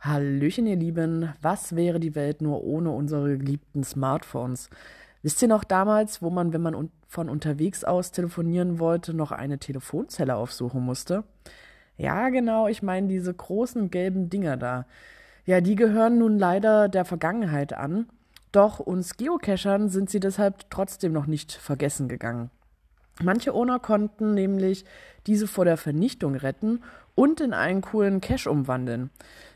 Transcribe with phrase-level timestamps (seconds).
[0.00, 1.34] Hallöchen, ihr Lieben.
[1.42, 4.70] Was wäre die Welt nur ohne unsere geliebten Smartphones?
[5.22, 9.58] Wisst ihr noch damals, wo man, wenn man von unterwegs aus telefonieren wollte, noch eine
[9.58, 11.24] Telefonzelle aufsuchen musste?
[11.98, 14.86] Ja, genau, ich meine diese großen gelben Dinger da.
[15.44, 18.08] Ja, die gehören nun leider der Vergangenheit an.
[18.52, 22.50] Doch uns Geocachern sind sie deshalb trotzdem noch nicht vergessen gegangen.
[23.22, 24.84] Manche Owner konnten nämlich
[25.26, 26.82] diese vor der Vernichtung retten
[27.14, 29.10] und in einen coolen Cache umwandeln.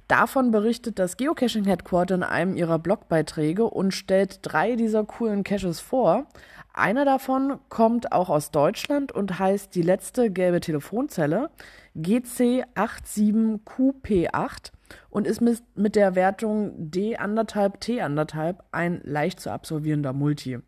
[0.09, 5.81] Davon berichtet das Geocaching Headquarter in einem ihrer Blogbeiträge und stellt drei dieser coolen Caches
[5.81, 6.27] vor.
[6.75, 11.51] Einer davon kommt auch aus Deutschland und heißt die letzte gelbe Telefonzelle
[11.97, 14.73] GC87QP8
[15.11, 20.59] und ist mit, der Wertung D1,5T1,5 ein leicht zu absolvierender Multi.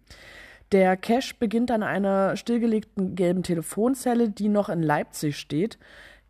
[0.74, 5.78] Der Cache beginnt an einer stillgelegten gelben Telefonzelle, die noch in Leipzig steht.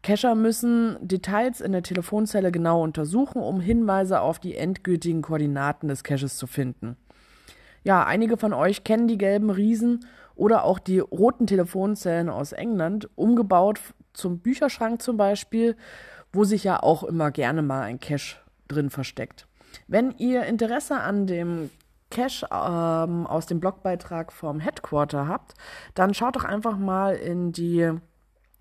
[0.03, 6.05] Cacher müssen Details in der Telefonzelle genau untersuchen, um Hinweise auf die endgültigen Koordinaten des
[6.05, 6.99] Caches zu finden.
[7.85, 13.09] Ja, einige von euch kennen die gelben Riesen oder auch die roten Telefonzellen aus England,
[13.15, 13.81] umgebaut
[14.13, 15.75] zum Bücherschrank zum Beispiel,
[16.35, 18.37] wo sich ja auch immer gerne mal ein Cache
[18.69, 19.47] drin versteckt.
[19.89, 21.71] Wenn ihr Interesse an dem
[22.15, 25.55] Cache ähm, aus dem Blogbeitrag vom Headquarter habt,
[25.95, 27.91] dann schaut doch einfach mal in die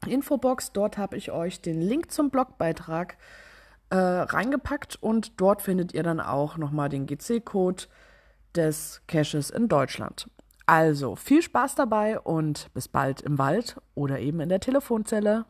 [0.08, 0.72] Infobox.
[0.74, 3.18] Dort habe ich euch den Link zum Blogbeitrag
[3.90, 7.84] äh, reingepackt und dort findet ihr dann auch nochmal den GC-Code
[8.56, 10.30] des Caches in Deutschland.
[10.66, 15.46] Also viel Spaß dabei und bis bald im Wald oder eben in der Telefonzelle.